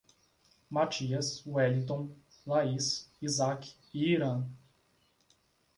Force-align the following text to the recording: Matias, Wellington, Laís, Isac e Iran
Matias, 0.71 1.45
Wellington, 1.45 2.09
Laís, 2.47 3.07
Isac 3.21 3.75
e 3.93 4.13
Iran 4.13 4.47